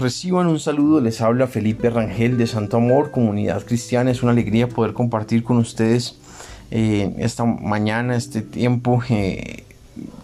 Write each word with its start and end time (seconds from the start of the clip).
Reciban 0.00 0.46
un 0.46 0.58
saludo, 0.58 1.02
les 1.02 1.20
habla 1.20 1.46
Felipe 1.46 1.90
Rangel 1.90 2.38
de 2.38 2.46
Santo 2.46 2.78
Amor, 2.78 3.10
Comunidad 3.10 3.62
Cristiana. 3.66 4.10
Es 4.10 4.22
una 4.22 4.32
alegría 4.32 4.66
poder 4.66 4.94
compartir 4.94 5.44
con 5.44 5.58
ustedes 5.58 6.16
eh, 6.70 7.14
esta 7.18 7.44
mañana, 7.44 8.16
este 8.16 8.40
tiempo, 8.40 9.02
eh, 9.10 9.64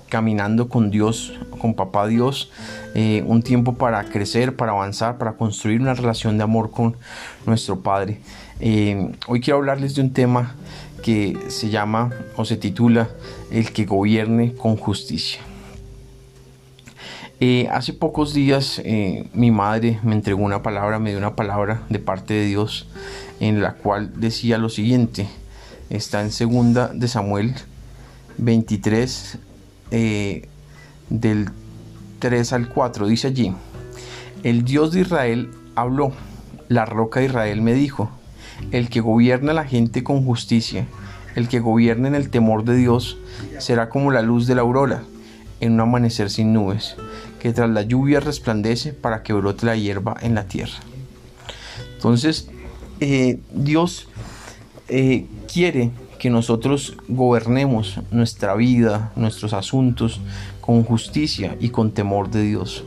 caminando 0.08 0.70
con 0.70 0.90
Dios, 0.90 1.34
con 1.60 1.74
Papá 1.74 2.06
Dios. 2.06 2.50
Eh, 2.94 3.22
un 3.26 3.42
tiempo 3.42 3.74
para 3.74 4.02
crecer, 4.04 4.56
para 4.56 4.72
avanzar, 4.72 5.18
para 5.18 5.34
construir 5.34 5.82
una 5.82 5.92
relación 5.92 6.38
de 6.38 6.44
amor 6.44 6.70
con 6.70 6.96
nuestro 7.44 7.80
Padre. 7.80 8.18
hoy 9.28 9.40
quiero 9.42 9.58
hablarles 9.58 9.94
de 9.94 10.00
un 10.00 10.14
tema 10.14 10.54
que 11.02 11.36
se 11.48 11.68
llama 11.68 12.12
o 12.38 12.46
se 12.46 12.56
titula 12.56 13.10
El 13.50 13.70
que 13.72 13.84
gobierne 13.84 14.54
con 14.54 14.78
justicia. 14.78 15.42
Eh, 17.38 17.68
hace 17.70 17.92
pocos 17.92 18.32
días 18.32 18.80
eh, 18.82 19.28
mi 19.34 19.50
madre 19.50 20.00
me 20.02 20.14
entregó 20.14 20.42
una 20.42 20.62
palabra, 20.62 20.98
me 20.98 21.10
dio 21.10 21.18
una 21.18 21.36
palabra 21.36 21.82
de 21.90 21.98
parte 21.98 22.32
de 22.32 22.46
Dios 22.46 22.88
en 23.40 23.60
la 23.60 23.74
cual 23.74 24.10
decía 24.16 24.56
lo 24.56 24.70
siguiente. 24.70 25.28
Está 25.90 26.22
en 26.22 26.32
segunda 26.32 26.88
de 26.88 27.08
Samuel 27.08 27.54
23 28.38 29.38
eh, 29.90 30.48
del 31.10 31.50
3 32.20 32.52
al 32.54 32.68
4. 32.70 33.06
Dice 33.06 33.26
allí, 33.28 33.52
el 34.42 34.64
Dios 34.64 34.92
de 34.92 35.02
Israel 35.02 35.50
habló, 35.74 36.12
la 36.68 36.86
roca 36.86 37.20
de 37.20 37.26
Israel 37.26 37.60
me 37.60 37.74
dijo, 37.74 38.10
el 38.70 38.88
que 38.88 39.02
gobierna 39.02 39.50
a 39.50 39.56
la 39.56 39.64
gente 39.64 40.02
con 40.02 40.24
justicia, 40.24 40.86
el 41.34 41.48
que 41.48 41.60
gobierna 41.60 42.08
en 42.08 42.14
el 42.14 42.30
temor 42.30 42.64
de 42.64 42.76
Dios, 42.76 43.18
será 43.58 43.90
como 43.90 44.10
la 44.10 44.22
luz 44.22 44.46
de 44.46 44.54
la 44.54 44.62
aurora 44.62 45.02
en 45.60 45.72
un 45.72 45.80
amanecer 45.80 46.30
sin 46.30 46.52
nubes, 46.52 46.96
que 47.46 47.52
tras 47.52 47.70
la 47.70 47.82
lluvia 47.82 48.18
resplandece 48.18 48.92
para 48.92 49.22
que 49.22 49.32
brote 49.32 49.66
la 49.66 49.76
hierba 49.76 50.16
en 50.20 50.34
la 50.34 50.48
tierra. 50.48 50.80
Entonces, 51.94 52.48
eh, 52.98 53.38
Dios 53.52 54.08
eh, 54.88 55.26
quiere 55.46 55.92
que 56.18 56.28
nosotros 56.28 56.96
gobernemos 57.06 58.00
nuestra 58.10 58.56
vida, 58.56 59.12
nuestros 59.14 59.52
asuntos, 59.52 60.20
con 60.60 60.82
justicia 60.82 61.56
y 61.60 61.68
con 61.68 61.92
temor 61.92 62.32
de 62.32 62.42
Dios. 62.42 62.82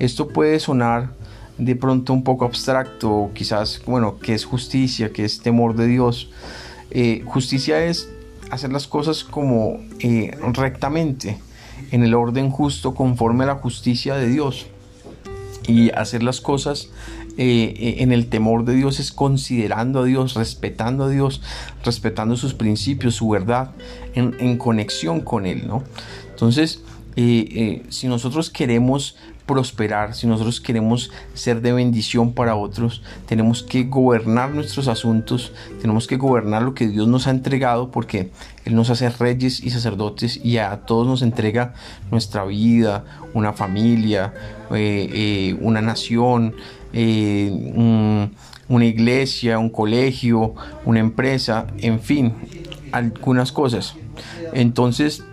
Esto 0.00 0.26
puede 0.26 0.58
sonar 0.58 1.10
de 1.56 1.76
pronto 1.76 2.12
un 2.12 2.24
poco 2.24 2.46
abstracto, 2.46 3.30
quizás, 3.34 3.80
bueno, 3.86 4.18
¿qué 4.18 4.34
es 4.34 4.46
justicia? 4.46 5.12
¿Qué 5.12 5.24
es 5.24 5.42
temor 5.42 5.76
de 5.76 5.86
Dios? 5.86 6.28
Eh, 6.90 7.22
justicia 7.24 7.84
es 7.84 8.08
hacer 8.50 8.72
las 8.72 8.88
cosas 8.88 9.22
como 9.22 9.78
rectamente, 10.54 11.38
en 11.90 12.02
el 12.04 12.14
orden 12.14 12.50
justo 12.50 12.94
conforme 12.94 13.44
a 13.44 13.48
la 13.48 13.54
justicia 13.56 14.14
de 14.14 14.28
Dios. 14.28 14.66
Y 15.66 15.90
hacer 15.90 16.22
las 16.22 16.40
cosas 16.40 16.90
eh, 17.36 17.74
eh, 17.76 17.94
en 17.98 18.12
el 18.12 18.26
temor 18.26 18.64
de 18.64 18.74
Dios 18.74 19.00
es 19.00 19.12
considerando 19.12 20.00
a 20.00 20.04
Dios, 20.04 20.34
respetando 20.34 21.04
a 21.04 21.08
Dios, 21.08 21.40
respetando 21.84 22.36
sus 22.36 22.54
principios, 22.54 23.14
su 23.14 23.28
verdad, 23.28 23.70
en, 24.14 24.58
conexión 24.58 25.20
con 25.20 25.46
Él, 25.46 25.66
¿no? 25.66 25.82
Entonces, 26.30 26.82
eh, 27.16 27.82
si 27.88 28.08
nosotros 28.08 28.50
queremos 28.50 29.16
prosperar, 29.50 30.14
si 30.14 30.28
nosotros 30.28 30.60
queremos 30.60 31.10
ser 31.34 31.60
de 31.60 31.72
bendición 31.72 32.34
para 32.34 32.54
otros, 32.54 33.02
tenemos 33.26 33.64
que 33.64 33.82
gobernar 33.82 34.54
nuestros 34.54 34.86
asuntos, 34.86 35.52
tenemos 35.80 36.06
que 36.06 36.16
gobernar 36.16 36.62
lo 36.62 36.72
que 36.72 36.86
Dios 36.86 37.08
nos 37.08 37.26
ha 37.26 37.30
entregado 37.30 37.90
porque 37.90 38.30
Él 38.64 38.76
nos 38.76 38.90
hace 38.90 39.10
reyes 39.10 39.58
y 39.58 39.70
sacerdotes 39.70 40.38
y 40.44 40.58
a 40.58 40.82
todos 40.86 41.04
nos 41.04 41.22
entrega 41.22 41.74
nuestra 42.12 42.44
vida, 42.44 43.04
una 43.34 43.52
familia, 43.52 44.32
eh, 44.70 45.10
eh, 45.12 45.58
una 45.60 45.82
nación, 45.82 46.54
eh, 46.92 47.50
una 48.68 48.84
iglesia, 48.84 49.58
un 49.58 49.70
colegio, 49.70 50.54
una 50.84 51.00
empresa, 51.00 51.66
en 51.78 51.98
fin, 51.98 52.34
algunas 52.92 53.50
cosas. 53.50 53.96
Entonces, 54.52 55.24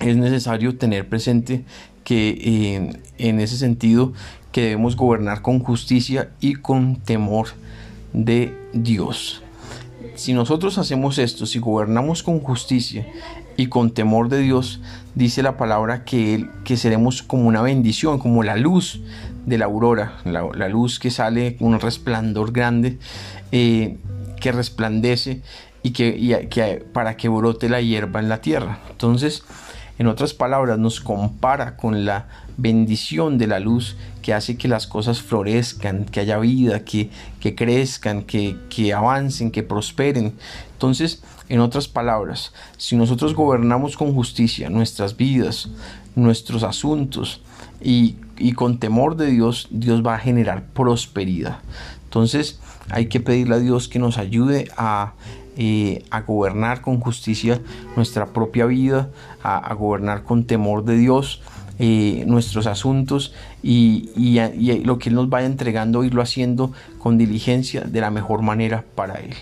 es 0.00 0.16
necesario 0.16 0.76
tener 0.76 1.08
presente 1.08 1.64
que 2.04 3.00
en 3.18 3.40
ese 3.40 3.56
sentido 3.56 4.12
que 4.52 4.62
debemos 4.62 4.94
gobernar 4.94 5.42
con 5.42 5.58
justicia 5.58 6.30
y 6.40 6.54
con 6.54 6.96
temor 6.96 7.48
de 8.12 8.56
Dios. 8.72 9.42
Si 10.14 10.32
nosotros 10.32 10.78
hacemos 10.78 11.18
esto, 11.18 11.44
si 11.44 11.58
gobernamos 11.58 12.22
con 12.22 12.38
justicia 12.38 13.04
y 13.56 13.66
con 13.66 13.90
temor 13.90 14.28
de 14.28 14.38
Dios, 14.38 14.80
dice 15.16 15.42
la 15.42 15.56
palabra 15.56 16.04
que, 16.04 16.46
que 16.64 16.76
seremos 16.76 17.24
como 17.24 17.48
una 17.48 17.62
bendición, 17.62 18.20
como 18.20 18.44
la 18.44 18.56
luz 18.56 19.00
de 19.44 19.58
la 19.58 19.64
aurora, 19.64 20.18
la, 20.24 20.68
luz 20.68 21.00
que 21.00 21.10
sale 21.10 21.56
con 21.56 21.74
un 21.74 21.80
resplandor 21.80 22.52
grande, 22.52 22.98
eh, 23.50 23.96
que 24.40 24.52
resplandece 24.52 25.42
y 25.82 25.90
que 25.90 26.86
para 26.92 27.16
que 27.16 27.28
brote 27.28 27.68
la 27.68 27.80
hierba 27.80 28.20
en 28.20 28.28
la 28.28 28.40
tierra. 28.40 28.78
Entonces, 28.90 29.42
en 29.98 30.06
otras 30.08 30.34
palabras, 30.34 30.78
nos 30.78 31.00
compara 31.00 31.76
con 31.76 32.04
la 32.04 32.26
bendición 32.56 33.38
de 33.38 33.46
la 33.46 33.60
luz 33.60 33.96
que 34.22 34.34
hace 34.34 34.56
que 34.56 34.68
las 34.68 34.86
cosas 34.86 35.20
florezcan, 35.20 36.04
que 36.04 36.20
haya 36.20 36.38
vida, 36.38 36.84
que, 36.84 37.10
que 37.40 37.54
crezcan, 37.54 38.22
que, 38.22 38.56
que 38.70 38.92
avancen, 38.92 39.50
que 39.50 39.62
prosperen. 39.62 40.34
Entonces, 40.72 41.22
en 41.48 41.60
otras 41.60 41.88
palabras, 41.88 42.52
si 42.76 42.96
nosotros 42.96 43.34
gobernamos 43.34 43.96
con 43.96 44.14
justicia 44.14 44.70
nuestras 44.70 45.16
vidas, 45.16 45.68
nuestros 46.16 46.62
asuntos 46.62 47.40
y, 47.80 48.16
y 48.36 48.52
con 48.52 48.78
temor 48.78 49.16
de 49.16 49.26
Dios, 49.26 49.68
Dios 49.70 50.04
va 50.04 50.14
a 50.14 50.18
generar 50.18 50.64
prosperidad. 50.72 51.58
Entonces, 52.04 52.60
hay 52.90 53.06
que 53.06 53.20
pedirle 53.20 53.56
a 53.56 53.58
Dios 53.58 53.88
que 53.88 53.98
nos 53.98 54.18
ayude 54.18 54.68
a 54.76 55.12
a 56.10 56.20
gobernar 56.22 56.80
con 56.80 57.00
justicia 57.00 57.60
nuestra 57.96 58.26
propia 58.26 58.66
vida, 58.66 59.10
a, 59.42 59.72
gobernar 59.74 60.24
con 60.24 60.44
temor 60.44 60.84
de 60.84 60.96
Dios. 60.96 61.42
Eh, 61.80 62.22
nuestros 62.28 62.68
asuntos 62.68 63.34
y, 63.60 64.08
lo 64.84 64.98
que 65.00 65.08
Él 65.08 65.16
nos 65.16 65.28
vaya 65.28 65.46
entregando, 65.46 66.04
irlo 66.04 66.22
haciendo 66.22 66.72
con 67.00 67.18
diligencia 67.18 67.80
de 67.80 68.00
la 68.00 68.12
mejor 68.12 68.42
manera 68.42 68.84
para 68.94 69.14
Él. 69.14 69.34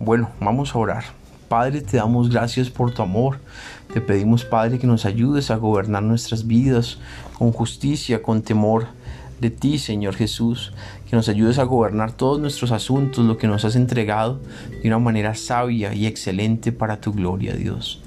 Bueno, 0.00 0.30
vamos 0.40 0.74
a 0.74 0.78
orar. 0.78 1.04
Padre, 1.48 1.80
te 1.82 1.98
damos 1.98 2.28
gracias 2.30 2.70
por 2.70 2.92
tu 2.92 3.02
amor. 3.02 3.38
Te 3.92 4.00
pedimos, 4.00 4.44
Padre, 4.44 4.80
que 4.80 4.88
nos 4.88 5.04
ayudes 5.04 5.52
a 5.52 5.56
gobernar 5.56 6.02
nuestras 6.02 6.48
vidas 6.48 6.98
con 7.38 7.52
justicia, 7.52 8.20
con 8.20 8.42
temor 8.42 8.88
de 9.44 9.50
ti, 9.50 9.78
Señor 9.78 10.14
Jesús, 10.14 10.72
que 11.06 11.16
nos 11.16 11.28
ayudes 11.28 11.58
a 11.58 11.64
gobernar 11.64 12.12
todos 12.12 12.40
nuestros 12.40 12.72
asuntos, 12.72 13.26
lo 13.26 13.36
que 13.36 13.46
nos 13.46 13.66
has 13.66 13.76
entregado, 13.76 14.40
de 14.82 14.88
una 14.88 14.98
manera 14.98 15.34
sabia 15.34 15.92
y 15.92 16.06
excelente 16.06 16.72
para 16.72 16.98
tu 16.98 17.12
gloria, 17.12 17.52
Dios. 17.52 18.00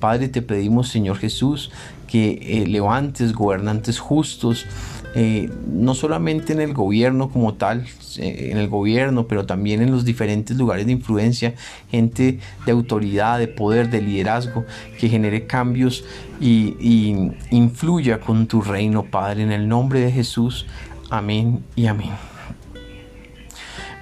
Padre, 0.00 0.28
te 0.28 0.42
pedimos, 0.42 0.90
Señor 0.90 1.16
Jesús, 1.16 1.70
que 2.06 2.32
eh, 2.42 2.66
levantes 2.66 3.32
gobernantes 3.32 3.98
justos, 3.98 4.66
eh, 5.14 5.50
no 5.66 5.94
solamente 5.94 6.52
en 6.52 6.60
el 6.60 6.72
gobierno 6.72 7.30
como 7.30 7.54
tal, 7.54 7.86
eh, 8.18 8.48
en 8.50 8.58
el 8.58 8.68
gobierno, 8.68 9.26
pero 9.26 9.44
también 9.44 9.82
en 9.82 9.90
los 9.90 10.04
diferentes 10.04 10.56
lugares 10.56 10.86
de 10.86 10.92
influencia, 10.92 11.54
gente 11.90 12.38
de 12.64 12.72
autoridad, 12.72 13.38
de 13.38 13.48
poder, 13.48 13.90
de 13.90 14.00
liderazgo, 14.00 14.64
que 14.98 15.08
genere 15.08 15.46
cambios 15.46 16.04
y, 16.40 16.76
y 16.80 17.32
influya 17.50 18.20
con 18.20 18.46
tu 18.46 18.62
reino, 18.62 19.04
Padre, 19.04 19.42
en 19.42 19.52
el 19.52 19.68
nombre 19.68 20.00
de 20.00 20.10
Jesús. 20.10 20.66
Amén 21.10 21.62
y 21.76 21.86
amén. 21.86 22.12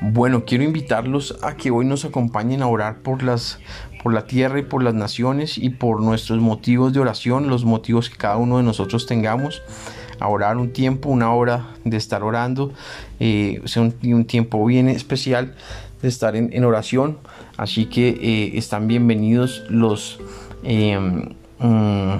Bueno, 0.00 0.44
quiero 0.47 0.65
invitarlos 0.65 1.37
a 1.42 1.56
que 1.56 1.71
hoy 1.71 1.84
nos 1.84 2.04
acompañen 2.04 2.62
a 2.62 2.69
orar 2.69 3.00
por 3.00 3.22
las 3.22 3.59
por 4.03 4.15
la 4.15 4.27
tierra 4.27 4.59
y 4.59 4.62
por 4.62 4.83
las 4.83 4.95
naciones 4.95 5.59
y 5.59 5.68
por 5.68 6.01
nuestros 6.01 6.41
motivos 6.41 6.95
de 6.95 7.01
oración, 7.01 7.48
los 7.48 7.66
motivos 7.66 8.09
que 8.09 8.16
cada 8.16 8.39
uno 8.39 8.57
de 8.57 8.62
nosotros 8.62 9.04
tengamos 9.04 9.60
orar 10.28 10.57
un 10.57 10.72
tiempo, 10.72 11.09
una 11.09 11.33
hora 11.33 11.69
de 11.84 11.97
estar 11.97 12.22
orando, 12.22 12.72
eh, 13.19 13.63
un, 13.77 13.95
un, 14.03 14.25
tiempo 14.25 14.65
bien 14.65 14.89
especial 14.89 15.55
de 16.03 16.09
estar 16.09 16.37
en, 16.37 16.65
oración. 16.65 17.19
Así 17.57 17.87
que 17.87 18.09
eh, 18.09 18.53
están 18.59 18.89
bienvenidos 18.89 19.65
los, 19.69 20.21
em, 20.63 21.34
mm, 21.59 22.15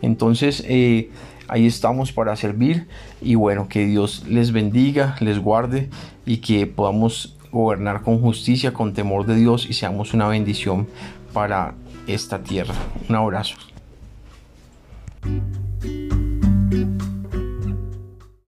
Entonces, 0.01 0.63
eh, 0.67 1.09
ahí 1.47 1.67
estamos 1.67 2.11
para 2.11 2.35
servir 2.35 2.87
y 3.21 3.35
bueno, 3.35 3.67
que 3.67 3.85
Dios 3.85 4.25
les 4.27 4.51
bendiga, 4.51 5.15
les 5.19 5.39
guarde 5.39 5.89
y 6.25 6.37
que 6.37 6.65
podamos 6.67 7.37
gobernar 7.51 8.01
con 8.01 8.21
justicia, 8.21 8.73
con 8.73 8.93
temor 8.93 9.25
de 9.25 9.35
Dios 9.35 9.67
y 9.69 9.73
seamos 9.73 10.13
una 10.13 10.27
bendición 10.27 10.87
para 11.33 11.73
esta 12.07 12.41
tierra. 12.41 12.73
Un 13.09 13.15
abrazo. 13.15 13.55